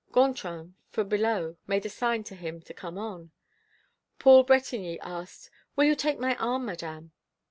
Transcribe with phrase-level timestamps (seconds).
[0.11, 3.29] Gontran, from below, made a sign to him to come on.
[4.17, 7.11] Paul Bretigny asked: "Will you take my arm, Madame?"